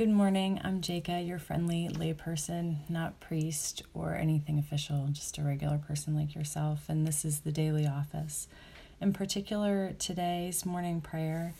Good 0.00 0.08
morning. 0.08 0.58
I'm 0.64 0.80
Jaka, 0.80 1.28
your 1.28 1.38
friendly 1.38 1.90
layperson, 1.92 2.76
not 2.88 3.20
priest 3.20 3.82
or 3.92 4.14
anything 4.14 4.58
official, 4.58 5.08
just 5.12 5.36
a 5.36 5.42
regular 5.42 5.76
person 5.76 6.16
like 6.16 6.34
yourself. 6.34 6.88
And 6.88 7.06
this 7.06 7.22
is 7.22 7.40
the 7.40 7.52
daily 7.52 7.86
office. 7.86 8.48
In 8.98 9.12
particular, 9.12 9.92
today's 9.98 10.64
morning 10.64 11.02
prayer 11.02 11.52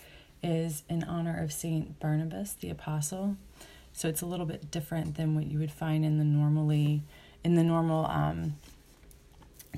is 0.42 0.84
in 0.88 1.04
honor 1.04 1.38
of 1.38 1.52
Saint 1.52 2.00
Barnabas 2.00 2.54
the 2.54 2.70
Apostle. 2.70 3.36
So 3.92 4.08
it's 4.08 4.22
a 4.22 4.26
little 4.26 4.46
bit 4.46 4.70
different 4.70 5.18
than 5.18 5.34
what 5.34 5.44
you 5.44 5.58
would 5.58 5.70
find 5.70 6.02
in 6.02 6.16
the 6.16 6.24
normally 6.24 7.02
in 7.44 7.56
the 7.56 7.62
normal 7.62 8.06
um, 8.06 8.54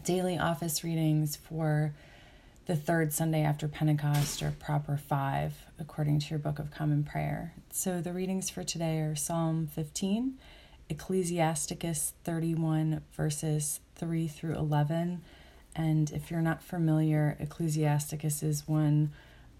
daily 0.04 0.38
office 0.38 0.84
readings 0.84 1.34
for 1.34 1.94
the 2.66 2.76
third 2.76 3.12
Sunday 3.12 3.42
after 3.42 3.66
Pentecost, 3.66 4.42
or 4.42 4.52
proper 4.60 4.96
five, 4.96 5.54
according 5.78 6.20
to 6.20 6.30
your 6.30 6.38
Book 6.38 6.58
of 6.58 6.70
Common 6.70 7.02
Prayer. 7.02 7.54
So 7.70 8.00
the 8.00 8.12
readings 8.12 8.50
for 8.50 8.62
today 8.62 9.00
are 9.00 9.16
Psalm 9.16 9.66
15, 9.66 10.34
Ecclesiasticus 10.88 12.12
31, 12.22 13.02
verses 13.16 13.80
3 13.96 14.28
through 14.28 14.54
11. 14.54 15.22
And 15.74 16.10
if 16.12 16.30
you're 16.30 16.40
not 16.40 16.62
familiar, 16.62 17.36
Ecclesiasticus 17.40 18.42
is 18.42 18.68
one 18.68 19.10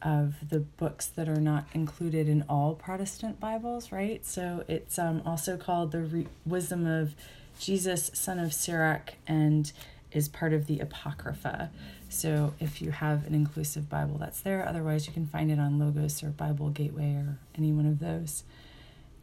of 0.00 0.34
the 0.48 0.60
books 0.60 1.06
that 1.06 1.28
are 1.28 1.41
not 1.41 1.66
included 1.72 2.28
in 2.28 2.44
all 2.48 2.74
Protestant 2.74 3.41
Bibles, 3.41 3.91
right? 3.91 4.24
So 4.24 4.64
it's 4.69 4.98
um, 4.98 5.22
also 5.24 5.56
called 5.56 5.92
the 5.92 6.02
Re- 6.02 6.27
Wisdom 6.44 6.86
of 6.86 7.14
Jesus, 7.58 8.10
son 8.14 8.38
of 8.38 8.52
Sirach, 8.52 9.14
and 9.27 9.72
is 10.14 10.28
part 10.28 10.52
of 10.52 10.66
the 10.66 10.80
Apocrypha. 10.80 11.70
So 12.08 12.54
if 12.60 12.82
you 12.82 12.90
have 12.90 13.26
an 13.26 13.34
inclusive 13.34 13.88
Bible, 13.88 14.18
that's 14.18 14.40
there. 14.40 14.66
Otherwise, 14.66 15.06
you 15.06 15.12
can 15.12 15.26
find 15.26 15.50
it 15.50 15.58
on 15.58 15.78
Logos 15.78 16.22
or 16.22 16.28
Bible 16.28 16.70
Gateway 16.70 17.14
or 17.14 17.38
any 17.56 17.72
one 17.72 17.86
of 17.86 17.98
those. 17.98 18.44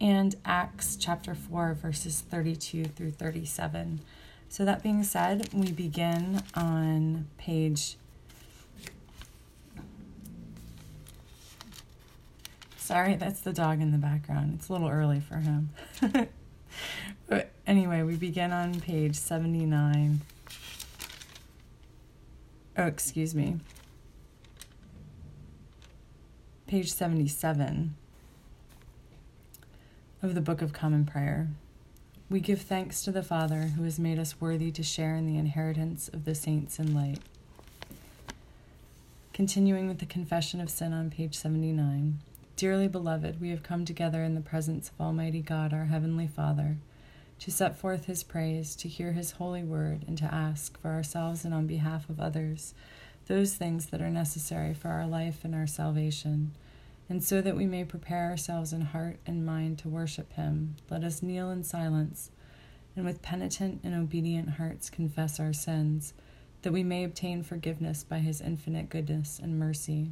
And 0.02 0.35
Acts 0.45 0.95
chapter 0.95 1.35
4, 1.35 1.73
verses 1.75 2.23
32 2.29 2.85
through 2.85 3.12
37. 3.12 3.99
So, 4.48 4.65
that 4.65 4.81
being 4.81 5.04
said, 5.04 5.54
we 5.54 5.71
begin 5.71 6.41
on 6.55 7.27
page. 7.37 7.98
Sorry, 12.77 13.15
that's 13.15 13.41
the 13.41 13.53
dog 13.53 13.81
in 13.81 13.91
the 13.91 13.99
background. 13.99 14.53
It's 14.55 14.70
a 14.70 14.74
little 14.74 14.90
early 14.90 15.20
for 15.20 15.35
him. 15.35 15.70
but 17.27 17.51
anyway, 17.68 18.01
we 18.01 18.15
begin 18.15 18.51
on 18.51 18.79
page 18.79 19.15
79 19.15 20.21
oh, 22.80 22.88
excuse 22.88 23.35
me, 23.35 23.58
page 26.66 26.91
77 26.91 27.94
of 30.24 30.34
the 30.34 30.40
Book 30.41 30.62
of 30.62 30.71
Common 30.71 31.05
Prayer. 31.05 31.49
We 32.30 32.40
give 32.40 32.62
thanks 32.62 33.02
to 33.02 33.12
the 33.12 33.24
Father 33.24 33.74
who 33.76 33.84
has 33.84 33.99
made 33.99 34.18
us 34.18 34.40
worthy 34.40 34.71
to 34.71 34.84
share 34.84 35.16
in 35.16 35.26
the 35.26 35.38
inheritance 35.38 36.08
of 36.10 36.24
the 36.24 36.36
saints 36.36 36.80
in 36.80 36.96
light. 36.96 37.20
Continuing 39.34 39.88
with 39.88 39.99
the 39.99 40.05
confession 40.05 40.62
of 40.62 40.70
sin 40.70 40.93
on 40.93 41.10
page 41.10 41.36
79. 41.36 42.20
Dearly 42.55 42.88
beloved, 42.88 43.41
we 43.41 43.49
have 43.49 43.64
come 43.64 43.84
together 43.84 44.24
in 44.24 44.36
the 44.36 44.41
presence 44.41 44.90
of 44.90 45.02
Almighty 45.02 45.41
God, 45.41 45.74
our 45.74 45.86
Heavenly 45.86 46.27
Father, 46.27 46.77
to 47.40 47.51
set 47.51 47.77
forth 47.77 48.05
His 48.05 48.23
praise, 48.23 48.76
to 48.77 48.87
hear 48.87 49.13
His 49.13 49.32
holy 49.32 49.63
word, 49.63 50.05
and 50.07 50.18
to 50.18 50.34
ask 50.34 50.79
for 50.82 50.90
ourselves 50.90 51.46
and 51.46 51.54
on 51.54 51.68
behalf 51.68 52.09
of 52.09 52.20
others 52.20 52.73
those 53.27 53.55
things 53.55 53.87
that 53.87 54.01
are 54.01 54.09
necessary 54.09 54.73
for 54.73 54.87
our 54.90 55.05
life 55.05 55.43
and 55.43 55.54
our 55.54 55.68
salvation. 55.68 56.51
And 57.07 57.23
so 57.23 57.41
that 57.41 57.55
we 57.55 57.65
may 57.65 57.84
prepare 57.84 58.29
ourselves 58.29 58.73
in 58.73 58.81
heart 58.81 59.18
and 59.26 59.46
mind 59.46 59.79
to 59.79 59.90
worship 59.90 60.34
Him, 60.34 60.76
let 60.90 61.04
us 61.04 61.23
kneel 61.23 61.49
in 61.49 61.63
silence 61.63 62.31
and 62.96 63.05
with 63.05 63.21
penitent 63.21 63.79
and 63.84 63.96
obedient 63.96 64.50
hearts 64.51 64.90
confess 64.90 65.40
our 65.40 65.53
sins, 65.53 66.13
that 66.64 66.74
we 66.74 66.84
may 66.84 67.06
obtain 67.06 67.44
forgiveness 67.44 68.03
by 68.03 68.19
His 68.19 68.41
infinite 68.41 68.90
goodness 68.90 69.40
and 69.41 69.58
mercy. 69.58 70.12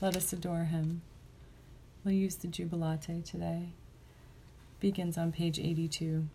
let 0.00 0.16
us 0.16 0.32
adore 0.32 0.64
him. 0.64 1.02
We'll 2.04 2.14
use 2.14 2.36
the 2.36 2.46
Jubilate 2.46 3.24
today. 3.24 3.70
Begins 4.78 5.18
on 5.18 5.32
page 5.32 5.58
82. 5.58 6.28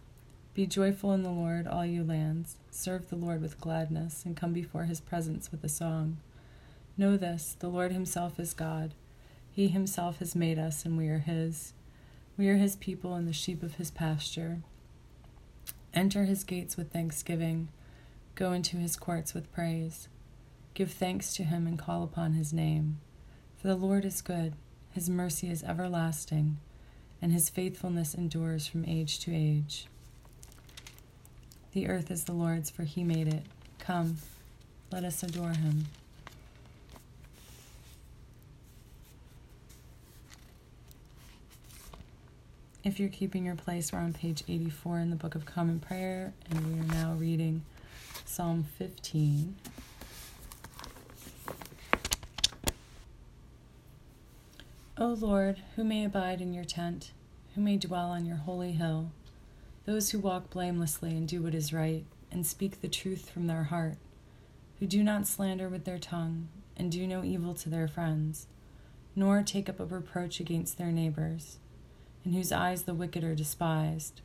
Be 0.54 0.66
joyful 0.66 1.14
in 1.14 1.24
the 1.24 1.30
Lord, 1.30 1.66
all 1.66 1.86
you 1.86 2.04
lands. 2.04 2.58
Serve 2.70 3.10
the 3.10 3.16
Lord 3.16 3.42
with 3.42 3.62
gladness, 3.62 4.24
and 4.26 4.36
come 4.36 4.52
before 4.52 4.84
his 4.84 5.00
presence 5.00 5.50
with 5.50 5.64
a 5.64 5.70
song. 5.70 6.18
Know 6.98 7.16
this 7.16 7.56
the 7.58 7.70
Lord 7.70 7.94
himself 7.94 8.38
is 8.38 8.54
God. 8.54 8.94
He 9.52 9.70
himself 9.70 10.20
has 10.20 10.36
made 10.36 10.60
us, 10.60 10.84
and 10.84 10.98
we 10.98 11.08
are 11.08 11.20
his. 11.20 11.74
We 12.38 12.50
are 12.50 12.58
his 12.58 12.76
people 12.76 13.14
and 13.16 13.28
the 13.28 13.34
sheep 13.34 13.64
of 13.64 13.76
his 13.76 13.92
pasture. 13.92 14.60
Enter 15.94 16.26
his 16.26 16.44
gates 16.44 16.76
with 16.76 16.92
thanksgiving, 16.92 17.70
go 18.36 18.52
into 18.52 18.76
his 18.78 18.98
courts 18.98 19.34
with 19.34 19.52
praise. 19.54 20.10
Give 20.74 20.92
thanks 20.92 21.34
to 21.36 21.44
him 21.44 21.66
and 21.66 21.80
call 21.80 22.04
upon 22.04 22.34
his 22.34 22.52
name. 22.52 23.00
For 23.64 23.70
the 23.70 23.76
Lord 23.78 24.04
is 24.04 24.22
good, 24.22 24.56
his 24.92 25.10
mercy 25.10 25.50
is 25.50 25.64
everlasting, 25.64 26.58
and 27.22 27.32
his 27.32 27.50
faithfulness 27.50 28.14
endures 28.14 28.68
from 28.68 28.84
age 28.84 29.20
to 29.20 29.34
age. 29.34 29.88
The 31.72 31.88
earth 31.88 32.12
is 32.12 32.26
the 32.26 32.34
Lord's, 32.34 32.70
for 32.70 32.84
he 32.84 33.06
made 33.06 33.30
it. 33.30 33.44
Come, 33.80 34.18
let 34.92 35.06
us 35.06 35.24
adore 35.24 35.52
him. 35.52 35.86
If 42.84 43.00
you're 43.00 43.08
keeping 43.08 43.46
your 43.46 43.56
place, 43.56 43.94
we're 43.94 44.00
on 44.00 44.12
page 44.12 44.44
84 44.46 45.00
in 45.00 45.10
the 45.10 45.16
Book 45.16 45.36
of 45.36 45.46
Common 45.46 45.80
Prayer, 45.80 46.34
and 46.52 46.68
we 46.68 46.82
are 46.82 47.02
now 47.02 47.14
reading 47.14 47.64
Psalm 48.26 48.66
15. 48.78 49.56
O 54.96 55.08
Lord, 55.08 55.60
who 55.76 55.84
may 55.84 56.06
abide 56.06 56.40
in 56.40 56.54
your 56.54 56.64
tent, 56.64 57.14
who 57.56 57.62
may 57.62 57.78
dwell 57.78 58.12
on 58.12 58.28
your 58.28 58.38
holy 58.38 58.74
hill, 58.74 59.12
those 59.86 60.12
who 60.12 60.20
walk 60.20 60.52
blamelessly 60.52 61.18
and 61.18 61.28
do 61.28 61.42
what 61.42 61.56
is 61.56 61.74
right, 61.74 62.06
and 62.32 62.46
speak 62.46 62.80
the 62.80 62.88
truth 62.88 63.28
from 63.28 63.48
their 63.48 63.64
heart, 63.64 63.98
who 64.80 64.86
do 64.86 65.04
not 65.04 65.26
slander 65.26 65.68
with 65.68 65.86
their 65.86 65.98
tongue, 65.98 66.48
and 66.78 66.92
do 66.92 67.08
no 67.08 67.24
evil 67.24 67.56
to 67.56 67.70
their 67.70 67.88
friends, 67.88 68.46
nor 69.16 69.42
take 69.42 69.68
up 69.68 69.80
a 69.80 69.86
reproach 69.86 70.40
against 70.40 70.78
their 70.78 70.92
neighbors, 70.92 71.58
in 72.24 72.34
whose 72.34 72.52
eyes 72.52 72.84
the 72.84 72.94
wicked 72.94 73.24
are 73.24 73.34
despised, 73.34 74.22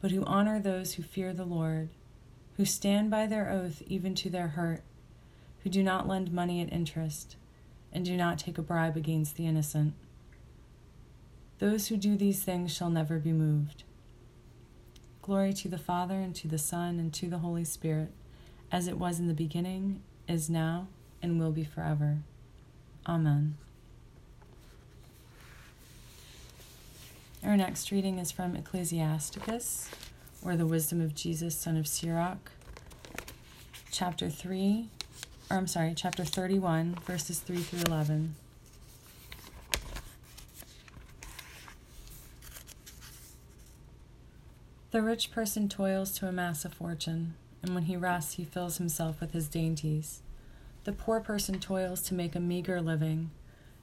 but 0.00 0.12
who 0.12 0.24
honor 0.24 0.58
those 0.58 0.94
who 0.94 1.02
fear 1.02 1.34
the 1.34 1.44
Lord, 1.44 1.90
who 2.56 2.64
stand 2.64 3.10
by 3.10 3.26
their 3.26 3.50
oath 3.50 3.82
even 3.86 4.14
to 4.14 4.30
their 4.30 4.48
hurt, 4.48 4.80
who 5.62 5.68
do 5.68 5.82
not 5.82 6.08
lend 6.08 6.32
money 6.32 6.62
at 6.62 6.72
interest 6.72 7.36
and 7.92 8.04
do 8.04 8.16
not 8.16 8.38
take 8.38 8.58
a 8.58 8.62
bribe 8.62 8.96
against 8.96 9.36
the 9.36 9.46
innocent. 9.46 9.94
Those 11.58 11.88
who 11.88 11.96
do 11.96 12.16
these 12.16 12.42
things 12.42 12.74
shall 12.74 12.90
never 12.90 13.18
be 13.18 13.32
moved. 13.32 13.84
Glory 15.22 15.52
to 15.52 15.68
the 15.68 15.78
Father, 15.78 16.14
and 16.14 16.34
to 16.36 16.48
the 16.48 16.58
Son, 16.58 16.98
and 16.98 17.12
to 17.14 17.28
the 17.28 17.38
Holy 17.38 17.64
Spirit, 17.64 18.10
as 18.72 18.88
it 18.88 18.98
was 18.98 19.18
in 19.18 19.28
the 19.28 19.34
beginning, 19.34 20.02
is 20.26 20.48
now, 20.48 20.88
and 21.22 21.38
will 21.38 21.52
be 21.52 21.64
forever. 21.64 22.18
Amen. 23.06 23.56
Our 27.44 27.56
next 27.56 27.90
reading 27.90 28.18
is 28.18 28.30
from 28.30 28.54
Ecclesiasticus, 28.56 29.90
or 30.42 30.56
the 30.56 30.66
Wisdom 30.66 31.00
of 31.00 31.14
Jesus, 31.14 31.56
son 31.56 31.76
of 31.76 31.86
Sirach, 31.86 32.50
chapter 33.90 34.30
3, 34.30 34.88
or 35.50 35.56
I'm 35.56 35.66
sorry, 35.66 35.94
chapter 35.96 36.24
31, 36.24 36.96
verses 37.04 37.40
3 37.40 37.58
through 37.58 37.92
11. 37.92 38.36
The 44.92 45.02
rich 45.02 45.32
person 45.32 45.68
toils 45.68 46.12
to 46.18 46.28
amass 46.28 46.64
a 46.64 46.68
fortune, 46.68 47.34
and 47.62 47.74
when 47.74 47.84
he 47.84 47.96
rests, 47.96 48.34
he 48.34 48.44
fills 48.44 48.78
himself 48.78 49.20
with 49.20 49.32
his 49.32 49.48
dainties. 49.48 50.22
The 50.84 50.92
poor 50.92 51.20
person 51.20 51.58
toils 51.58 52.00
to 52.02 52.14
make 52.14 52.34
a 52.36 52.40
meager 52.40 52.80
living, 52.80 53.30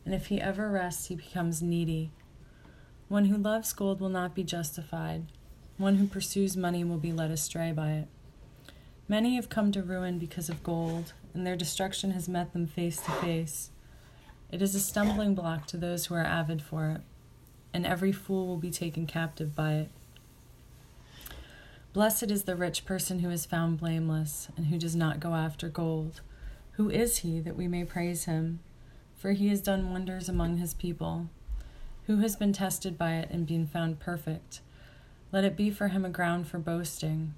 and 0.06 0.14
if 0.14 0.28
he 0.28 0.40
ever 0.40 0.69
rests, 0.69 1.08
he 1.08 1.16
becomes 1.16 1.62
needy. 1.62 2.12
One 3.10 3.25
who 3.25 3.38
loves 3.38 3.74
gold 3.74 4.00
will 4.00 4.10
not 4.10 4.36
be 4.36 4.44
justified. 4.44 5.25
One 5.78 5.96
who 5.96 6.08
pursues 6.08 6.58
money 6.58 6.84
will 6.84 6.98
be 6.98 7.14
led 7.14 7.31
astray 7.31 7.72
by 7.72 7.92
it. 7.92 8.08
Many 9.10 9.36
have 9.36 9.48
come 9.48 9.72
to 9.72 9.84
ruin 9.84 10.19
because 10.19 10.50
of 10.50 10.64
gold, 10.64 11.14
and 11.38 11.45
their 11.45 11.56
destruction 11.56 12.12
has 12.12 12.28
met 12.28 12.51
them 12.51 12.66
face 12.66 12.98
to 12.98 13.12
face. 13.12 13.69
It 14.51 14.62
is 14.62 14.74
a 14.74 14.80
stumbling 14.80 15.36
block 15.36 15.68
to 15.68 15.78
those 15.78 16.07
who 16.07 16.16
are 16.16 16.25
avid 16.25 16.63
for 16.63 16.89
it, 16.89 17.01
and 17.74 17.86
every 17.86 18.12
fool 18.12 18.48
will 18.48 18.57
be 18.57 18.72
taken 18.72 19.06
captive 19.06 19.54
by 19.56 19.74
it. 19.74 19.89
Blessed 21.94 22.31
is 22.31 22.44
the 22.44 22.56
rich 22.56 22.86
person 22.86 23.19
who 23.19 23.30
is 23.30 23.45
found 23.45 23.80
blameless 23.80 24.50
and 24.57 24.68
who 24.68 24.80
does 24.80 24.95
not 24.95 25.19
go 25.19 25.36
after 25.36 25.69
gold. 25.69 26.22
Who 26.72 26.89
is 26.89 27.19
he 27.19 27.40
that 27.42 27.56
we 27.56 27.68
may 27.68 27.83
praise 27.83 28.25
him? 28.25 28.60
For 29.16 29.31
he 29.31 29.50
has 29.50 29.62
done 29.62 29.92
wonders 29.92 30.28
among 30.28 30.57
his 30.57 30.74
people. 30.74 31.30
Who 32.07 32.18
has 32.18 32.36
been 32.36 32.54
tested 32.54 32.98
by 32.98 33.13
it 33.13 33.30
and 33.30 33.45
been 33.45 33.68
found 33.68 34.00
perfect? 34.00 34.62
Let 35.31 35.44
it 35.44 35.56
be 35.56 35.69
for 35.69 35.90
him 35.90 36.04
a 36.04 36.10
ground 36.10 36.48
for 36.48 36.57
boasting. 36.57 37.36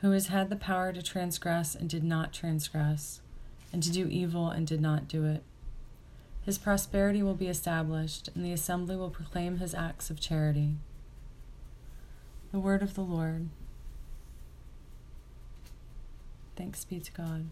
Who 0.00 0.12
has 0.12 0.28
had 0.28 0.48
the 0.48 0.56
power 0.56 0.92
to 0.92 1.02
transgress 1.02 1.74
and 1.74 1.88
did 1.88 2.04
not 2.04 2.32
transgress, 2.32 3.20
and 3.76 3.82
to 3.82 3.92
do 3.92 4.08
evil 4.08 4.48
and 4.48 4.66
did 4.66 4.80
not 4.80 5.06
do 5.06 5.26
it? 5.26 5.42
His 6.46 6.56
prosperity 6.56 7.22
will 7.22 7.34
be 7.34 7.46
established, 7.46 8.30
and 8.34 8.42
the 8.42 8.50
assembly 8.50 8.96
will 8.96 9.10
proclaim 9.10 9.58
his 9.58 9.74
acts 9.74 10.08
of 10.08 10.18
charity. 10.18 10.76
The 12.52 12.58
word 12.58 12.82
of 12.82 12.94
the 12.94 13.02
Lord. 13.02 13.50
Thanks 16.56 16.86
be 16.86 17.00
to 17.00 17.12
God. 17.12 17.50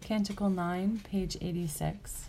Canticle 0.00 0.48
9, 0.48 1.02
page 1.04 1.36
86. 1.42 2.28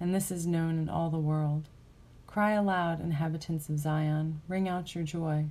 and 0.00 0.14
this 0.14 0.30
is 0.30 0.46
known 0.46 0.78
in 0.78 0.88
all 0.88 1.10
the 1.10 1.18
world. 1.18 1.68
Cry 2.26 2.52
aloud, 2.52 3.00
inhabitants 3.00 3.68
of 3.68 3.78
Zion, 3.78 4.42
ring 4.48 4.68
out 4.68 4.94
your 4.94 5.04
joy. 5.04 5.46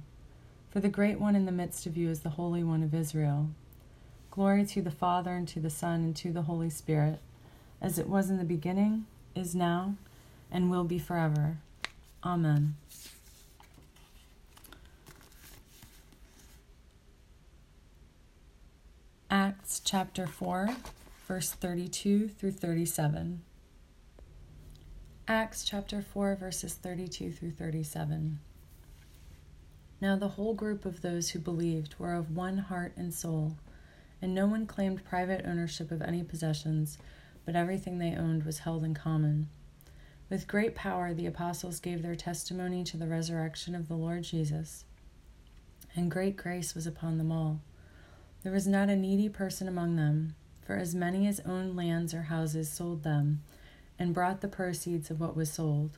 For 0.69 0.79
the 0.79 0.89
great 0.89 1.19
one 1.19 1.35
in 1.35 1.45
the 1.45 1.51
midst 1.51 1.85
of 1.85 1.97
you 1.97 2.09
is 2.09 2.19
the 2.21 2.29
Holy 2.31 2.63
One 2.63 2.83
of 2.83 2.93
Israel. 2.93 3.49
Glory 4.31 4.65
to 4.65 4.81
the 4.81 4.91
Father, 4.91 5.31
and 5.31 5.47
to 5.47 5.59
the 5.59 5.69
Son, 5.69 6.01
and 6.01 6.15
to 6.17 6.31
the 6.31 6.43
Holy 6.43 6.69
Spirit, 6.69 7.19
as 7.81 7.97
it 7.97 8.07
was 8.07 8.29
in 8.29 8.37
the 8.37 8.43
beginning, 8.43 9.05
is 9.35 9.55
now, 9.55 9.95
and 10.51 10.69
will 10.69 10.83
be 10.83 10.99
forever. 10.99 11.57
Amen. 12.23 12.75
Acts 19.29 19.81
chapter 19.83 20.25
4, 20.25 20.69
verse 21.27 21.51
32 21.51 22.29
through 22.29 22.51
37. 22.51 23.41
Acts 25.29 25.65
chapter 25.65 26.01
4, 26.01 26.35
verses 26.35 26.75
32 26.75 27.33
through 27.33 27.51
37. 27.51 28.39
Now 29.99 30.15
the 30.15 30.29
whole 30.29 30.53
group 30.53 30.85
of 30.85 31.01
those 31.01 31.31
who 31.31 31.39
believed 31.39 31.95
were 31.99 32.13
of 32.13 32.33
one 32.33 32.59
heart 32.59 32.93
and 32.95 33.13
soul 33.13 33.57
and 34.21 34.33
no 34.33 34.47
one 34.47 34.65
claimed 34.65 35.03
private 35.03 35.45
ownership 35.45 35.91
of 35.91 36.01
any 36.01 36.23
possessions, 36.23 36.97
but 37.45 37.57
everything 37.57 37.97
they 37.97 38.15
owned 38.15 38.45
was 38.45 38.59
held 38.59 38.85
in 38.85 38.93
common. 38.93 39.49
With 40.29 40.47
great 40.47 40.75
power, 40.75 41.13
the 41.13 41.25
apostles 41.25 41.81
gave 41.81 42.01
their 42.01 42.15
testimony 42.15 42.85
to 42.85 42.95
the 42.95 43.07
resurrection 43.07 43.75
of 43.75 43.89
the 43.89 43.95
Lord 43.95 44.23
Jesus, 44.23 44.85
and 45.93 46.09
great 46.09 46.37
grace 46.37 46.73
was 46.73 46.87
upon 46.87 47.17
them 47.17 47.33
all. 47.33 47.59
There 48.43 48.53
was 48.53 48.65
not 48.65 48.89
a 48.89 48.95
needy 48.95 49.27
person 49.27 49.67
among 49.67 49.97
them, 49.97 50.35
for 50.65 50.77
as 50.77 50.95
many 50.95 51.27
as 51.27 51.41
owned 51.41 51.75
lands 51.75 52.13
or 52.13 52.23
houses 52.23 52.71
sold 52.71 53.03
them, 53.03 53.41
and 53.99 54.13
brought 54.13 54.41
the 54.41 54.47
proceeds 54.47 55.09
of 55.09 55.19
what 55.19 55.35
was 55.35 55.51
sold. 55.51 55.97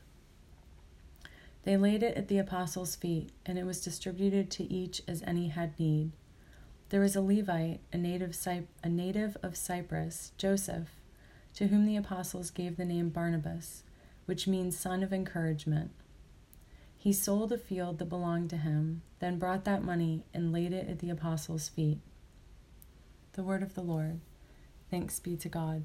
They 1.64 1.76
laid 1.76 2.02
it 2.02 2.16
at 2.16 2.28
the 2.28 2.38
apostles' 2.38 2.96
feet, 2.96 3.30
and 3.44 3.58
it 3.58 3.66
was 3.66 3.82
distributed 3.82 4.50
to 4.52 4.72
each 4.72 5.02
as 5.06 5.22
any 5.26 5.48
had 5.48 5.78
need. 5.78 6.12
There 6.88 7.00
was 7.00 7.14
a 7.14 7.20
Levite, 7.20 7.80
a 7.92 7.98
native, 7.98 8.36
a 8.82 8.88
native 8.88 9.36
of 9.42 9.56
Cyprus, 9.56 10.32
Joseph, 10.38 10.88
to 11.54 11.68
whom 11.68 11.84
the 11.84 11.96
apostles 11.96 12.50
gave 12.50 12.76
the 12.76 12.84
name 12.84 13.10
Barnabas, 13.10 13.82
which 14.26 14.48
means 14.48 14.78
son 14.78 15.02
of 15.02 15.12
encouragement. 15.12 15.90
He 16.96 17.12
sold 17.12 17.52
a 17.52 17.58
field 17.58 17.98
that 17.98 18.06
belonged 18.06 18.50
to 18.50 18.56
him, 18.56 19.02
then 19.20 19.38
brought 19.38 19.64
that 19.64 19.84
money 19.84 20.24
and 20.34 20.52
laid 20.52 20.72
it 20.72 20.88
at 20.88 20.98
the 20.98 21.10
apostles' 21.10 21.68
feet. 21.68 21.98
The 23.32 23.42
word 23.42 23.62
of 23.62 23.74
the 23.74 23.82
Lord. 23.82 24.20
Thanks 24.90 25.20
be 25.20 25.36
to 25.36 25.48
God. 25.48 25.84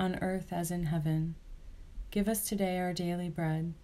on 0.00 0.18
earth 0.20 0.52
as 0.52 0.72
in 0.72 0.86
heaven. 0.86 1.36
Give 2.10 2.26
us 2.26 2.48
today 2.48 2.80
our 2.80 2.92
daily 2.92 3.28
bread 3.28 3.74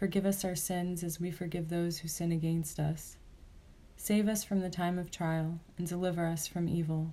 Forgive 0.00 0.24
us 0.24 0.46
our 0.46 0.56
sins 0.56 1.04
as 1.04 1.20
we 1.20 1.30
forgive 1.30 1.68
those 1.68 1.98
who 1.98 2.08
sin 2.08 2.32
against 2.32 2.80
us. 2.80 3.18
Save 3.98 4.28
us 4.28 4.42
from 4.42 4.60
the 4.60 4.70
time 4.70 4.98
of 4.98 5.10
trial 5.10 5.60
and 5.76 5.86
deliver 5.86 6.24
us 6.24 6.46
from 6.46 6.70
evil. 6.70 7.12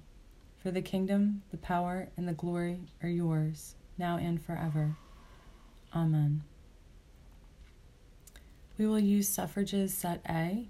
For 0.55 0.71
the 0.71 0.81
kingdom, 0.81 1.43
the 1.51 1.57
power, 1.57 2.07
and 2.15 2.29
the 2.29 2.33
glory 2.33 2.79
are 3.03 3.09
yours, 3.09 3.75
now 3.97 4.15
and 4.15 4.41
forever. 4.41 4.95
Amen. 5.93 6.43
We 8.77 8.87
will 8.87 8.99
use 8.99 9.27
suffrages 9.27 9.93
set 9.93 10.21
A. 10.29 10.69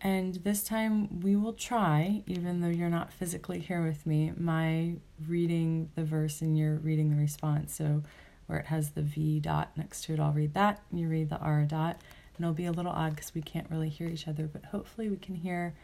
And 0.00 0.34
this 0.36 0.62
time 0.62 1.20
we 1.20 1.34
will 1.34 1.54
try, 1.54 2.22
even 2.26 2.60
though 2.60 2.68
you're 2.68 2.88
not 2.88 3.12
physically 3.12 3.58
here 3.58 3.84
with 3.84 4.06
me, 4.06 4.32
my 4.36 4.94
reading 5.26 5.90
the 5.96 6.04
verse 6.04 6.40
and 6.40 6.56
you're 6.56 6.76
reading 6.76 7.10
the 7.10 7.16
response. 7.16 7.74
So 7.74 8.02
where 8.46 8.60
it 8.60 8.66
has 8.66 8.90
the 8.90 9.02
V 9.02 9.40
dot 9.40 9.72
next 9.76 10.04
to 10.04 10.14
it, 10.14 10.20
I'll 10.20 10.32
read 10.32 10.54
that. 10.54 10.80
And 10.90 11.00
you 11.00 11.08
read 11.08 11.30
the 11.30 11.38
R 11.38 11.64
dot. 11.64 11.98
And 12.36 12.44
it'll 12.44 12.54
be 12.54 12.66
a 12.66 12.72
little 12.72 12.92
odd 12.92 13.16
because 13.16 13.34
we 13.34 13.42
can't 13.42 13.68
really 13.70 13.88
hear 13.88 14.06
each 14.06 14.28
other, 14.28 14.46
but 14.46 14.66
hopefully 14.66 15.08
we 15.08 15.16
can 15.16 15.34
hear 15.34 15.74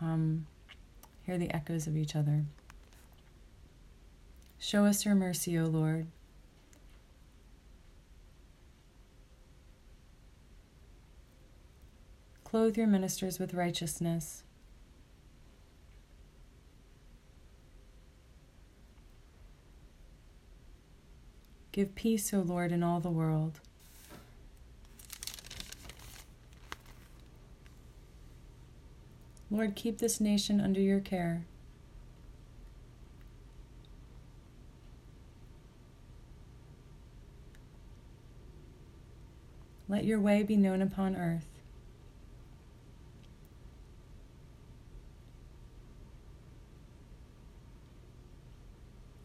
um, 0.00 0.46
hear 1.26 1.36
the 1.36 1.50
echoes 1.54 1.86
of 1.86 1.96
each 1.96 2.16
other. 2.16 2.44
Show 4.58 4.86
us 4.86 5.04
your 5.04 5.14
mercy, 5.14 5.58
O 5.58 5.66
Lord. 5.66 6.06
Clothe 12.48 12.78
your 12.78 12.86
ministers 12.86 13.38
with 13.38 13.52
righteousness. 13.52 14.42
Give 21.72 21.94
peace, 21.94 22.32
O 22.32 22.38
Lord, 22.40 22.72
in 22.72 22.82
all 22.82 23.00
the 23.00 23.10
world. 23.10 23.60
Lord, 29.50 29.74
keep 29.76 29.98
this 29.98 30.18
nation 30.18 30.58
under 30.58 30.80
your 30.80 31.00
care. 31.00 31.44
Let 39.86 40.04
your 40.04 40.18
way 40.18 40.42
be 40.42 40.56
known 40.56 40.80
upon 40.80 41.14
earth. 41.14 41.57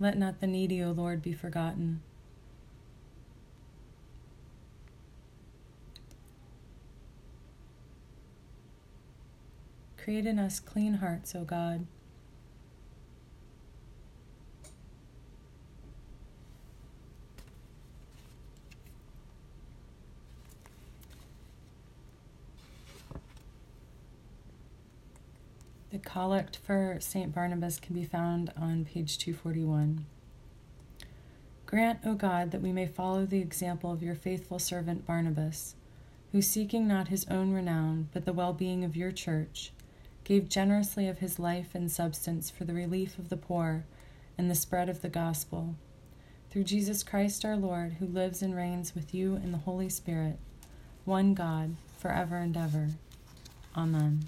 Let 0.04 0.18
not 0.18 0.42
the 0.42 0.48
needy, 0.48 0.84
O 0.84 0.92
Lord, 0.92 1.22
be 1.22 1.32
forgotten. 1.32 2.02
Create 9.96 10.26
in 10.26 10.40
us 10.40 10.60
clean 10.60 10.96
hearts, 10.96 11.34
O 11.34 11.46
God. 11.46 11.86
Collect 26.14 26.58
for 26.58 26.96
St. 27.00 27.34
Barnabas 27.34 27.80
can 27.80 27.96
be 27.96 28.06
found 28.06 28.54
on 28.56 28.86
page 28.86 29.18
241. 29.18 30.06
Grant, 31.66 32.02
O 32.06 32.14
God, 32.14 32.52
that 32.52 32.62
we 32.62 32.72
may 32.72 32.86
follow 32.86 33.26
the 33.26 33.40
example 33.40 33.92
of 33.92 34.04
your 34.04 34.14
faithful 34.14 34.60
servant 34.60 35.08
Barnabas, 35.08 35.74
who, 36.32 36.40
seeking 36.40 36.88
not 36.88 37.08
his 37.08 37.26
own 37.32 37.52
renown, 37.52 38.10
but 38.14 38.26
the 38.26 38.34
well 38.34 38.54
being 38.54 38.84
of 38.84 38.96
your 38.96 39.12
church, 39.12 39.72
gave 40.24 40.50
generously 40.50 41.08
of 41.08 41.18
his 41.18 41.40
life 41.40 41.74
and 41.74 41.92
substance 41.92 42.52
for 42.52 42.64
the 42.64 42.76
relief 42.76 43.18
of 43.18 43.30
the 43.30 43.38
poor 43.38 43.84
and 44.38 44.52
the 44.52 44.56
spread 44.56 44.90
of 44.90 45.02
the 45.02 45.10
gospel. 45.10 45.74
Through 46.52 46.66
Jesus 46.66 47.02
Christ 47.02 47.44
our 47.44 47.58
Lord, 47.58 47.94
who 47.94 48.06
lives 48.06 48.44
and 48.44 48.56
reigns 48.56 48.94
with 48.94 49.16
you 49.16 49.38
in 49.38 49.52
the 49.52 49.58
Holy 49.58 49.90
Spirit, 49.90 50.38
one 51.06 51.34
God, 51.34 51.76
forever 51.98 52.38
and 52.38 52.56
ever. 52.56 52.90
Amen. 53.76 54.28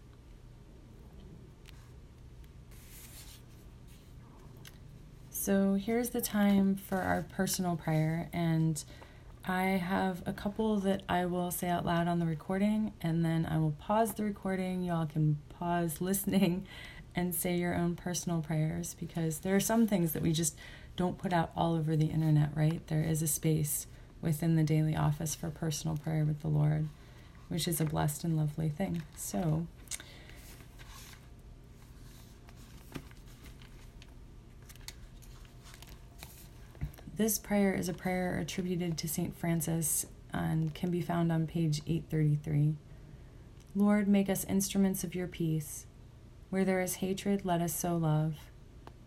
So 5.41 5.73
here's 5.73 6.11
the 6.11 6.21
time 6.21 6.75
for 6.75 6.99
our 6.99 7.23
personal 7.23 7.75
prayer, 7.75 8.29
and 8.31 8.83
I 9.43 9.63
have 9.63 10.21
a 10.27 10.33
couple 10.33 10.77
that 10.81 11.01
I 11.09 11.25
will 11.25 11.49
say 11.49 11.67
out 11.67 11.83
loud 11.83 12.07
on 12.07 12.19
the 12.19 12.27
recording, 12.27 12.93
and 13.01 13.25
then 13.25 13.47
I 13.49 13.57
will 13.57 13.71
pause 13.71 14.13
the 14.13 14.23
recording. 14.23 14.83
Y'all 14.83 15.07
can 15.07 15.39
pause 15.49 15.99
listening 15.99 16.67
and 17.15 17.33
say 17.33 17.57
your 17.57 17.73
own 17.73 17.95
personal 17.95 18.43
prayers 18.43 18.95
because 18.99 19.39
there 19.39 19.55
are 19.55 19.59
some 19.59 19.87
things 19.87 20.13
that 20.13 20.21
we 20.21 20.31
just 20.31 20.55
don't 20.95 21.17
put 21.17 21.33
out 21.33 21.49
all 21.57 21.73
over 21.73 21.95
the 21.95 22.11
internet, 22.11 22.51
right? 22.53 22.85
There 22.85 23.01
is 23.01 23.23
a 23.23 23.27
space 23.27 23.87
within 24.21 24.57
the 24.57 24.63
daily 24.63 24.95
office 24.95 25.33
for 25.33 25.49
personal 25.49 25.97
prayer 25.97 26.23
with 26.23 26.41
the 26.41 26.49
Lord, 26.49 26.87
which 27.49 27.67
is 27.67 27.81
a 27.81 27.85
blessed 27.85 28.23
and 28.23 28.37
lovely 28.37 28.69
thing. 28.69 29.01
So, 29.17 29.65
This 37.21 37.37
prayer 37.37 37.75
is 37.75 37.87
a 37.87 37.93
prayer 37.93 38.39
attributed 38.39 38.97
to 38.97 39.07
St. 39.07 39.37
Francis 39.37 40.07
and 40.33 40.73
can 40.73 40.89
be 40.89 41.01
found 41.01 41.31
on 41.31 41.45
page 41.45 41.83
833. 41.85 42.77
Lord, 43.75 44.07
make 44.07 44.27
us 44.27 44.43
instruments 44.45 45.03
of 45.03 45.13
your 45.13 45.27
peace. 45.27 45.85
Where 46.49 46.65
there 46.65 46.81
is 46.81 46.95
hatred, 46.95 47.45
let 47.45 47.61
us 47.61 47.75
sow 47.75 47.95
love. 47.95 48.37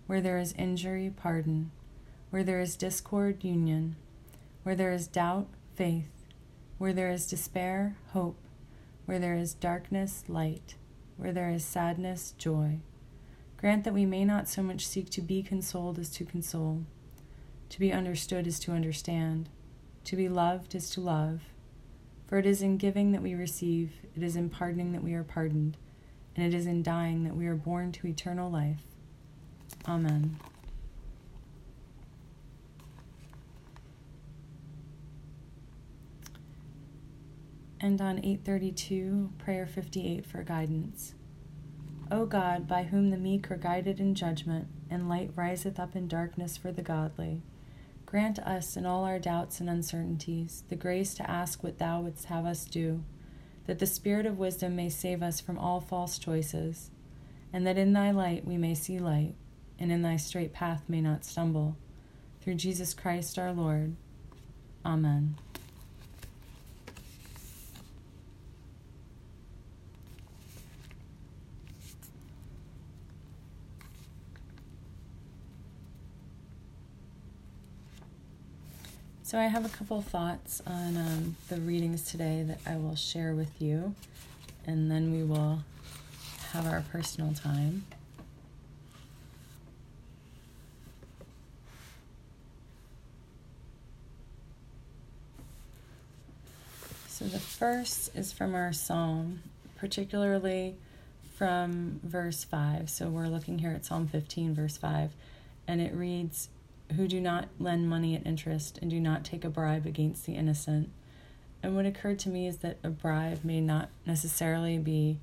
Where 0.06 0.21
there 0.21 0.38
is 0.38 0.52
injury, 0.52 1.12
pardon. 1.16 1.73
Where 2.30 2.44
there 2.44 2.61
is 2.61 2.76
discord, 2.76 3.42
union. 3.42 3.97
Where 4.62 4.76
there 4.76 4.92
is 4.92 5.09
doubt, 5.09 5.49
faith. 5.75 6.28
Where 6.78 6.92
there 6.92 7.11
is 7.11 7.26
despair, 7.26 7.97
hope. 8.12 8.38
Where 9.06 9.18
there 9.18 9.35
is 9.35 9.54
darkness, 9.54 10.23
light. 10.28 10.76
Where 11.16 11.33
there 11.33 11.50
is 11.50 11.64
sadness, 11.64 12.33
joy. 12.38 12.78
Grant 13.56 13.83
that 13.83 13.92
we 13.92 14.06
may 14.06 14.25
not 14.25 14.47
so 14.47 14.62
much 14.62 14.87
seek 14.87 15.11
to 15.11 15.21
be 15.21 15.42
consoled 15.42 15.99
as 15.99 16.11
to 16.11 16.25
console 16.25 16.85
to 17.75 17.81
be 17.81 17.93
understood 17.93 18.47
is 18.47 18.61
to 18.61 18.71
understand. 18.71 19.49
To 20.04 20.14
be 20.14 20.28
loved 20.28 20.76
is 20.76 20.90
to 20.90 21.00
love. 21.00 21.40
For 22.28 22.38
it 22.38 22.47
is 22.47 22.62
in 22.62 22.76
giving 22.76 23.11
that 23.11 23.21
we 23.21 23.35
receive, 23.35 23.95
it 24.14 24.23
is 24.23 24.37
in 24.37 24.49
pardoning 24.49 24.93
that 24.93 25.02
we 25.02 25.12
are 25.14 25.25
pardoned, 25.25 25.76
and 26.37 26.47
it 26.47 26.57
is 26.57 26.69
in 26.69 26.85
dying 26.85 27.25
that 27.25 27.35
we 27.35 27.49
are 27.49 27.57
born 27.57 27.90
to 27.90 28.07
eternal 28.07 28.49
life. 28.49 28.85
Amen. 29.88 30.38
And 37.81 38.00
on 38.00 38.19
832, 38.19 39.33
prayer 39.37 39.66
58 39.66 40.25
for 40.25 40.45
guidance. 40.45 41.14
O 42.09 42.25
God, 42.25 42.69
by 42.69 42.85
whom 42.85 43.11
the 43.11 43.16
meek 43.16 43.50
are 43.50 43.57
guided 43.57 43.99
in 43.99 44.14
judgment, 44.14 44.69
and 44.88 45.09
light 45.09 45.33
riseth 45.35 45.81
up 45.81 45.97
in 45.97 46.07
darkness 46.07 46.57
for 46.57 46.71
the 46.71 46.81
godly, 46.81 47.43
Grant 48.14 48.38
us 48.38 48.76
in 48.76 48.87
all 48.87 49.02
our 49.02 49.18
doubts 49.18 49.59
and 49.59 49.68
uncertainties 49.68 50.62
the 50.68 50.76
grace 50.76 51.14
to 51.14 51.28
ask 51.28 51.64
what 51.64 51.78
Thou 51.78 52.00
wouldst 52.00 52.26
have 52.26 52.47
us 52.47 52.64
do, 52.64 53.02
that 53.66 53.80
the 53.80 53.88
Spirit 53.88 54.25
of 54.25 54.38
wisdom 54.38 54.76
may 54.76 54.88
save 54.88 55.21
us 55.21 55.40
from 55.40 55.59
all 55.59 55.80
false 55.80 56.16
choices, 56.16 56.92
and 57.52 57.66
that 57.66 57.76
in 57.76 57.92
Thy 57.92 58.12
light 58.12 58.47
we 58.47 58.56
may 58.56 58.73
see 58.73 59.00
light, 59.00 59.35
and 59.80 59.90
in 59.90 60.02
Thy 60.02 60.16
straight 60.16 60.52
path 60.52 60.85
may 60.87 61.00
not 61.00 61.25
stumble. 61.25 61.76
Through 62.40 62.54
Jesus 62.54 62.94
Christ 62.94 63.37
our 63.37 63.50
Lord. 63.52 63.97
Amen. 64.87 65.35
So, 79.35 79.41
I 79.41 79.47
have 79.47 79.64
a 79.64 79.69
couple 79.69 80.00
thoughts 80.00 80.62
on 80.64 80.97
um, 80.97 81.37
the 81.49 81.57
readings 81.57 82.05
today 82.05 82.45
that 82.47 82.61
I 82.64 82.76
will 82.76 82.95
share 82.95 83.35
with 83.35 83.61
you, 83.61 83.97
and 84.64 84.88
then 84.88 85.11
we 85.11 85.25
will 85.25 85.64
have 86.53 86.69
our 86.69 86.85
personal 86.93 87.35
time. 87.35 87.85
So, 97.09 97.25
the 97.25 97.41
first 97.41 98.14
is 98.14 98.31
from 98.31 98.55
our 98.55 98.73
psalm, 98.73 99.43
particularly 99.76 100.76
from 101.37 101.99
verse 102.05 102.45
5. 102.45 102.88
So, 102.88 103.09
we're 103.09 103.26
looking 103.26 103.59
here 103.59 103.73
at 103.73 103.85
Psalm 103.85 104.07
15, 104.07 104.55
verse 104.55 104.76
5, 104.76 105.11
and 105.67 105.81
it 105.81 105.93
reads, 105.93 106.50
who 106.97 107.09
do 107.09 107.21
not 107.21 107.49
lend 107.59 107.88
money 107.88 108.14
at 108.14 108.26
interest 108.26 108.79
and 108.81 108.91
do 108.91 109.00
not 109.00 109.25
take 109.25 109.45
a 109.45 109.49
bribe 109.49 109.87
against 109.87 110.26
the 110.26 110.35
innocent. 110.35 110.91
And 111.62 111.75
what 111.75 111.87
occurred 111.87 112.19
to 112.21 112.29
me 112.29 112.47
is 112.47 112.59
that 112.59 112.79
a 112.83 112.91
bribe 112.91 113.43
may 113.43 113.61
not 113.61 113.88
necessarily 114.07 114.79
be 114.79 115.19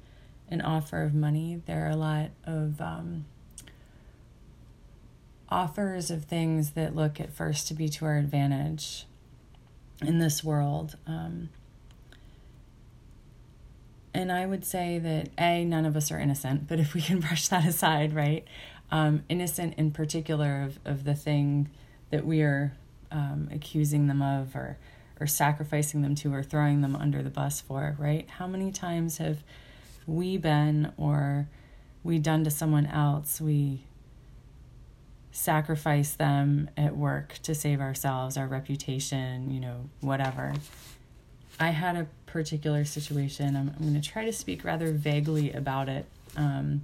an 0.50 0.62
offer 0.62 1.03
of 1.03 1.13
money. 1.13 1.62
There 1.65 1.86
are 1.86 1.91
a 1.91 1.96
lot 1.96 2.32
of 2.46 2.82
um, 2.82 3.25
offers 5.50 6.10
of 6.10 6.25
things 6.25 6.72
that 6.72 6.96
look 6.96 7.20
at 7.20 7.32
first 7.32 7.68
to 7.68 7.74
be 7.74 7.88
to 7.89 8.06
our 8.06 8.18
advantage 8.18 9.06
in 10.01 10.18
this 10.18 10.44
world. 10.44 10.98
Um, 11.06 11.50
and 14.13 14.32
I 14.32 14.46
would 14.46 14.65
say 14.65 15.00
that 15.00 15.30
A, 15.39 15.63
none 15.63 15.86
of 15.86 15.96
us 15.96 16.12
are 16.12 16.20
innocent, 16.20 16.68
but 16.68 16.80
if 16.80 16.94
we 16.94 17.01
can 17.01 17.20
brush 17.22 17.48
that 17.50 17.65
aside, 17.65 18.13
right? 18.13 18.46
Um, 18.91 19.24
innocent 19.29 19.75
in 19.77 19.91
particular 19.91 20.63
of, 20.63 20.79
of 20.86 21.03
the 21.03 21.15
thing 21.15 21.69
that 22.10 22.25
we 22.25 22.41
are 22.41 22.74
um, 23.12 23.50
accusing 23.51 24.07
them 24.07 24.21
of 24.21 24.55
or 24.55 24.77
or 25.19 25.27
sacrificing 25.27 26.01
them 26.01 26.15
to 26.15 26.33
or 26.33 26.41
throwing 26.41 26.81
them 26.81 26.95
under 26.95 27.21
the 27.21 27.29
bus 27.29 27.62
for, 27.62 27.95
right? 28.00 28.27
How 28.27 28.48
many 28.48 28.71
times 28.71 29.17
have 29.17 29.43
we 30.07 30.36
been 30.36 30.91
or 30.98 31.48
we 32.03 32.17
done 32.17 32.43
to 32.43 32.50
someone 32.50 32.88
else, 32.88 33.39
we 33.39 33.83
sacrifice 35.31 36.13
them 36.13 36.69
at 36.75 36.98
work 36.98 37.36
to 37.43 37.53
save 37.53 37.79
ourselves, 37.79 38.36
our 38.36 38.48
reputation, 38.48 39.51
you 39.51 39.60
know, 39.60 39.89
whatever. 40.01 40.53
I 41.60 41.69
had 41.69 41.95
a 41.95 42.07
particular 42.25 42.83
situation. 42.83 43.55
I'm, 43.55 43.74
I'm 43.77 43.89
going 43.89 44.01
to 44.01 44.10
try 44.10 44.25
to 44.25 44.33
speak 44.33 44.63
rather 44.63 44.91
vaguely 44.91 45.51
about 45.53 45.88
it. 45.88 46.05
Um, 46.36 46.81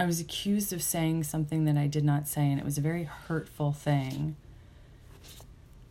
I 0.00 0.06
was 0.06 0.18
accused 0.18 0.72
of 0.72 0.82
saying 0.82 1.24
something 1.24 1.66
that 1.66 1.76
I 1.76 1.86
did 1.86 2.04
not 2.04 2.26
say, 2.26 2.50
and 2.50 2.58
it 2.58 2.64
was 2.64 2.78
a 2.78 2.80
very 2.80 3.04
hurtful 3.04 3.72
thing. 3.72 4.34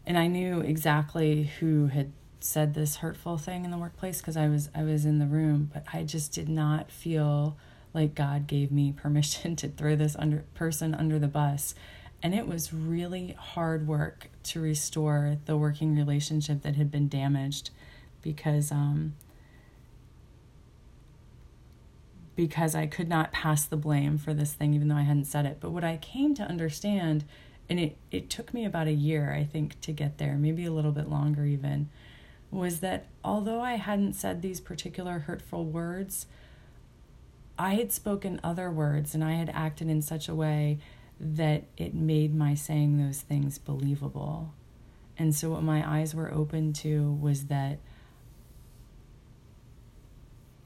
And 0.04 0.18
I 0.18 0.26
knew 0.26 0.62
exactly 0.62 1.44
who 1.60 1.88
had 1.88 2.12
said 2.40 2.74
this 2.74 2.96
hurtful 2.96 3.38
thing 3.38 3.66
in 3.66 3.70
the 3.70 3.78
workplace 3.78 4.20
because 4.20 4.36
I 4.36 4.48
was 4.48 4.70
I 4.74 4.82
was 4.82 5.06
in 5.06 5.20
the 5.20 5.28
room, 5.28 5.70
but 5.72 5.84
I 5.94 6.02
just 6.02 6.32
did 6.32 6.50
not 6.50 6.90
feel 6.90 7.56
like 7.94 8.16
God 8.16 8.48
gave 8.48 8.72
me 8.72 8.92
permission 8.98 9.56
to 9.58 9.68
throw 9.68 9.96
this 9.96 10.16
under 10.18 10.44
person 10.56 10.96
under 10.96 11.20
the 11.20 11.28
bus. 11.28 11.76
And 12.24 12.34
it 12.34 12.48
was 12.48 12.74
really 12.74 13.36
hard 13.38 13.88
work 13.88 14.32
to 14.46 14.60
restore 14.60 15.38
the 15.46 15.56
working 15.56 15.96
relationship 15.96 16.64
that 16.64 16.78
had 16.78 16.90
been 16.90 17.10
damaged 17.10 17.70
because 18.24 18.72
um, 18.72 19.14
because 22.40 22.74
I 22.74 22.86
could 22.86 23.10
not 23.10 23.34
pass 23.34 23.66
the 23.66 23.76
blame 23.76 24.18
for 24.18 24.34
this 24.34 24.54
thing, 24.54 24.74
even 24.74 24.88
though 24.88 24.96
I 24.96 25.02
hadn't 25.02 25.26
said 25.26 25.46
it. 25.46 25.58
But 25.60 25.72
what 25.72 25.84
I 25.84 25.98
came 25.98 26.34
to 26.36 26.44
understand, 26.44 27.26
and 27.70 27.78
it, 27.78 27.98
it 28.12 28.30
took 28.30 28.54
me 28.54 28.64
about 28.64 28.88
a 28.88 28.94
year, 28.94 29.34
I 29.34 29.44
think, 29.44 29.82
to 29.82 29.92
get 29.92 30.20
there, 30.20 30.38
maybe 30.38 30.64
a 30.64 30.72
little 30.72 30.94
bit 30.94 31.10
longer 31.10 31.44
even, 31.44 31.90
was 32.50 32.80
that 32.80 33.08
although 33.26 33.60
I 33.60 33.74
hadn't 33.74 34.14
said 34.14 34.42
these 34.42 34.62
particular 34.62 35.20
hurtful 35.20 35.66
words, 35.66 36.28
I 37.58 37.74
had 37.74 37.92
spoken 37.92 38.40
other 38.42 38.72
words 38.72 39.14
and 39.14 39.22
I 39.22 39.34
had 39.34 39.50
acted 39.50 39.90
in 39.90 40.02
such 40.02 40.30
a 40.30 40.34
way 40.34 40.80
that 41.20 41.66
it 41.76 41.94
made 41.94 42.34
my 42.34 42.56
saying 42.56 43.06
those 43.06 43.20
things 43.20 43.58
believable. 43.58 44.54
And 45.18 45.36
so, 45.36 45.50
what 45.50 45.64
my 45.64 45.86
eyes 45.86 46.16
were 46.16 46.34
open 46.34 46.72
to 46.72 47.12
was 47.12 47.48
that 47.48 47.80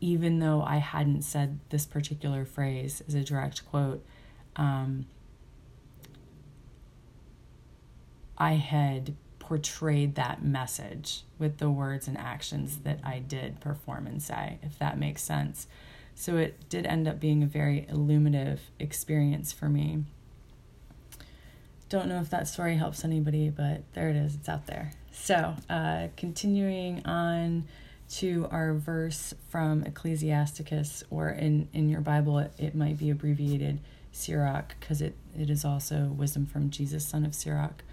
even 0.03 0.39
though 0.39 0.61
I 0.61 0.77
hadn't 0.77 1.21
said 1.21 1.59
this 1.69 1.85
particular 1.85 2.43
phrase 2.43 3.01
as 3.07 3.13
a 3.13 3.23
direct 3.23 3.65
quote, 3.65 4.05
um, 4.57 5.05
I 8.37 8.55
had 8.55 9.15
portrayed 9.39 10.15
that 10.15 10.43
message 10.43 11.23
with 11.39 11.57
the 11.57 11.69
words 11.69 12.09
and 12.09 12.17
actions 12.17 12.79
that 12.79 12.99
I 13.01 13.19
did 13.19 13.61
perform 13.61 14.05
and 14.05 14.21
say, 14.21 14.59
if 14.61 14.77
that 14.77 14.97
makes 14.97 15.23
sense. 15.23 15.67
So 16.15 16.35
it 16.35 16.67
did 16.67 16.85
end 16.85 17.07
up 17.07 17.21
being 17.21 17.41
a 17.41 17.47
very 17.47 17.87
illuminative 17.87 18.59
experience 18.79 19.53
for 19.53 19.69
me. 19.69 20.03
Don't 21.87 22.09
know 22.09 22.19
if 22.19 22.29
that 22.29 22.49
story 22.49 22.75
helps 22.75 23.05
anybody, 23.05 23.49
but 23.49 23.83
there 23.93 24.09
it 24.09 24.17
is, 24.17 24.35
it's 24.35 24.49
out 24.49 24.67
there. 24.67 24.91
So, 25.13 25.55
uh, 25.69 26.07
continuing 26.17 27.05
on 27.05 27.63
to 28.09 28.47
our 28.51 28.73
verse 28.73 29.33
from 29.49 29.83
Ecclesiasticus, 29.83 31.03
or 31.09 31.29
in, 31.29 31.67
in 31.73 31.89
your 31.89 32.01
Bible, 32.01 32.39
it, 32.39 32.53
it 32.57 32.75
might 32.75 32.97
be 32.97 33.09
abbreviated 33.09 33.79
Sirach, 34.11 34.75
because 34.79 35.01
it, 35.01 35.15
it 35.37 35.49
is 35.49 35.65
also 35.65 36.07
wisdom 36.15 36.45
from 36.45 36.69
Jesus, 36.69 37.05
son 37.05 37.25
of 37.25 37.33
Sirach. 37.33 37.83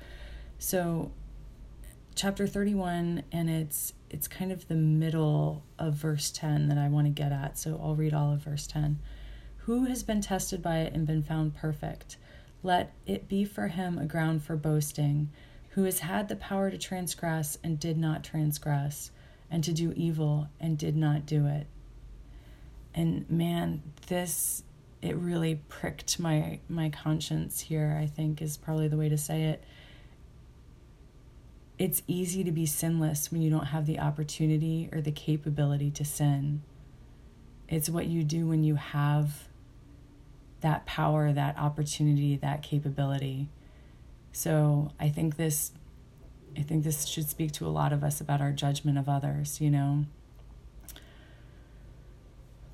So, 0.59 1.11
chapter 2.15 2.47
31, 2.47 3.23
and 3.33 3.49
it's 3.49 3.95
it's 4.11 4.27
kind 4.27 4.51
of 4.51 4.67
the 4.67 4.75
middle 4.75 5.63
of 5.79 5.95
verse 5.95 6.31
10 6.33 6.69
that 6.69 6.77
I 6.77 6.89
want 6.89 7.07
to 7.07 7.11
get 7.11 7.31
at. 7.31 7.57
So 7.57 7.81
I'll 7.83 7.95
read 7.95 8.13
all 8.13 8.33
of 8.33 8.41
verse 8.41 8.67
10. 8.67 8.99
Who 9.59 9.85
has 9.85 10.03
been 10.03 10.21
tested 10.21 10.61
by 10.61 10.79
it 10.79 10.93
and 10.93 11.07
been 11.07 11.23
found 11.23 11.55
perfect? 11.55 12.17
Let 12.63 12.93
it 13.07 13.29
be 13.29 13.45
for 13.45 13.69
him 13.69 13.99
a 13.99 14.05
ground 14.05 14.43
for 14.43 14.57
boasting, 14.57 15.31
who 15.71 15.85
has 15.85 16.01
had 16.01 16.29
the 16.29 16.37
power 16.37 16.71
to 16.71 16.77
transgress 16.77 17.57
and 17.63 17.79
did 17.79 17.97
not 17.97 18.25
transgress 18.25 19.13
and 19.51 19.65
to 19.65 19.73
do 19.73 19.93
evil 19.97 20.49
and 20.61 20.79
did 20.79 20.97
not 20.97 21.27
do 21.27 21.47
it. 21.47 21.67
And 22.95 23.29
man, 23.31 23.83
this 24.07 24.63
it 25.03 25.17
really 25.17 25.61
pricked 25.69 26.19
my 26.19 26.61
my 26.69 26.91
conscience 26.91 27.61
here, 27.61 27.99
I 28.01 28.07
think 28.07 28.43
is 28.43 28.57
probably 28.57 28.89
the 28.89 28.97
way 28.97 29.09
to 29.09 29.19
say 29.19 29.45
it. 29.45 29.65
It's 31.79 32.03
easy 32.07 32.45
to 32.45 32.53
be 32.53 32.67
sinless 32.67 33.33
when 33.33 33.41
you 33.41 33.49
don't 33.49 33.67
have 33.67 33.87
the 33.87 33.99
opportunity 33.99 34.91
or 34.93 35.01
the 35.01 35.13
capability 35.13 35.91
to 35.93 36.05
sin. 36.05 36.63
It's 37.69 37.89
what 37.89 38.07
you 38.07 38.23
do 38.23 38.47
when 38.47 38.65
you 38.65 38.75
have 38.75 39.49
that 40.61 40.85
power, 40.85 41.33
that 41.33 41.57
opportunity, 41.57 42.37
that 42.37 42.63
capability. 42.63 43.49
So 44.33 44.93
I 45.01 45.09
think 45.09 45.37
this 45.37 45.73
I 46.57 46.63
think 46.63 46.85
this 46.85 47.07
should 47.07 47.29
speak 47.29 47.53
to 47.53 47.67
a 47.67 47.69
lot 47.69 47.93
of 47.93 48.03
us 48.03 48.21
about 48.21 48.41
our 48.41 48.53
judgment 48.53 48.99
of 48.99 49.09
others, 49.09 49.61
you 49.61 49.71
know. 49.71 50.05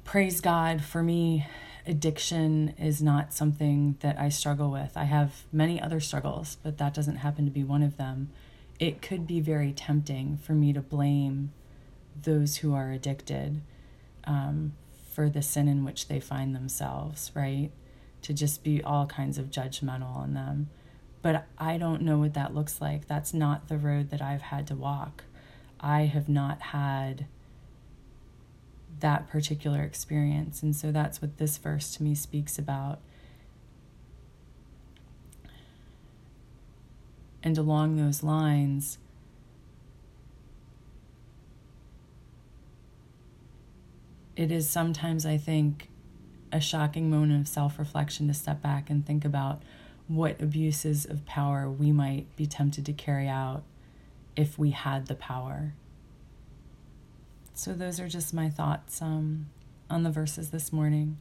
Praise 0.04 0.40
God, 0.40 0.82
for 0.82 1.02
me, 1.02 1.46
addiction 1.86 2.74
is 2.78 3.02
not 3.02 3.32
something 3.32 3.96
that 4.00 4.18
I 4.18 4.28
struggle 4.28 4.70
with. 4.70 4.96
I 4.96 5.04
have 5.04 5.44
many 5.52 5.80
other 5.80 6.00
struggles, 6.00 6.56
but 6.62 6.78
that 6.78 6.94
doesn't 6.94 7.16
happen 7.16 7.44
to 7.44 7.50
be 7.50 7.64
one 7.64 7.82
of 7.82 7.96
them. 7.96 8.30
It 8.78 9.02
could 9.02 9.26
be 9.26 9.40
very 9.40 9.72
tempting 9.72 10.38
for 10.38 10.52
me 10.52 10.72
to 10.72 10.80
blame 10.80 11.52
those 12.22 12.58
who 12.58 12.74
are 12.74 12.90
addicted 12.90 13.62
um, 14.24 14.72
for 15.12 15.28
the 15.28 15.42
sin 15.42 15.68
in 15.68 15.84
which 15.84 16.08
they 16.08 16.20
find 16.20 16.54
themselves, 16.54 17.30
right? 17.34 17.70
To 18.22 18.32
just 18.32 18.62
be 18.62 18.82
all 18.82 19.06
kinds 19.06 19.38
of 19.38 19.50
judgmental 19.50 20.14
on 20.14 20.34
them 20.34 20.68
but 21.22 21.46
I 21.58 21.78
don't 21.78 22.02
know 22.02 22.18
what 22.18 22.34
that 22.34 22.54
looks 22.54 22.80
like. 22.80 23.06
That's 23.06 23.34
not 23.34 23.68
the 23.68 23.78
road 23.78 24.10
that 24.10 24.22
I've 24.22 24.42
had 24.42 24.66
to 24.68 24.74
walk. 24.74 25.24
I 25.80 26.02
have 26.02 26.28
not 26.28 26.60
had 26.60 27.26
that 29.00 29.28
particular 29.28 29.82
experience. 29.82 30.62
And 30.62 30.74
so 30.74 30.92
that's 30.92 31.20
what 31.20 31.38
this 31.38 31.58
verse 31.58 31.94
to 31.96 32.02
me 32.02 32.14
speaks 32.14 32.58
about. 32.58 33.00
And 37.42 37.56
along 37.58 37.96
those 37.96 38.22
lines, 38.22 38.98
it 44.34 44.50
is 44.50 44.68
sometimes, 44.68 45.24
I 45.24 45.36
think, 45.36 45.88
a 46.52 46.60
shocking 46.60 47.10
moment 47.10 47.40
of 47.40 47.48
self 47.48 47.78
reflection 47.78 48.26
to 48.28 48.34
step 48.34 48.62
back 48.62 48.90
and 48.90 49.06
think 49.06 49.24
about 49.24 49.62
what 50.08 50.40
abuses 50.40 51.04
of 51.04 51.26
power 51.26 51.68
we 51.68 51.92
might 51.92 52.34
be 52.36 52.46
tempted 52.46 52.86
to 52.86 52.92
carry 52.92 53.28
out 53.28 53.62
if 54.36 54.58
we 54.58 54.70
had 54.70 55.06
the 55.06 55.14
power. 55.14 55.74
So, 57.54 57.72
those 57.72 57.98
are 57.98 58.08
just 58.08 58.34
my 58.34 58.50
thoughts 58.50 59.00
um, 59.00 59.46
on 59.88 60.02
the 60.02 60.10
verses 60.10 60.50
this 60.50 60.72
morning. 60.72 61.16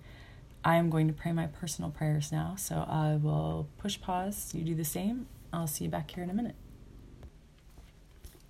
I 0.63 0.75
am 0.75 0.89
going 0.89 1.07
to 1.07 1.13
pray 1.13 1.31
my 1.31 1.47
personal 1.47 1.91
prayers 1.91 2.31
now, 2.31 2.55
so 2.57 2.85
I 2.87 3.15
will 3.15 3.67
push 3.77 3.99
pause. 4.01 4.51
You 4.53 4.63
do 4.63 4.75
the 4.75 4.83
same. 4.83 5.27
I'll 5.53 5.67
see 5.67 5.85
you 5.85 5.89
back 5.89 6.11
here 6.11 6.23
in 6.23 6.29
a 6.29 6.33
minute. 6.33 6.55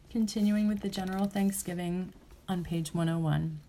Continuing 0.09 0.67
with 0.67 0.79
the 0.79 0.89
general 0.89 1.25
thanksgiving 1.25 2.13
on 2.47 2.63
page 2.63 2.93
101. 2.93 3.59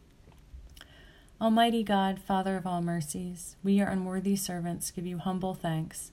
Almighty 1.40 1.82
God, 1.82 2.18
Father 2.18 2.56
of 2.56 2.66
all 2.66 2.80
mercies, 2.80 3.56
we, 3.62 3.74
your 3.74 3.88
unworthy 3.88 4.36
servants, 4.36 4.90
give 4.90 5.06
you 5.06 5.18
humble 5.18 5.54
thanks 5.54 6.12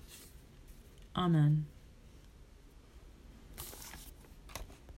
Amen. 1.15 1.65